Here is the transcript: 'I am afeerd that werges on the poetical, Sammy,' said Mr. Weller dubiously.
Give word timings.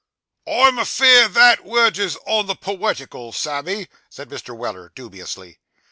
'I 0.47 0.51
am 0.51 0.79
afeerd 0.79 1.33
that 1.33 1.59
werges 1.63 2.17
on 2.25 2.47
the 2.47 2.55
poetical, 2.55 3.31
Sammy,' 3.31 3.87
said 4.09 4.29
Mr. 4.29 4.57
Weller 4.57 4.91
dubiously. 4.95 5.59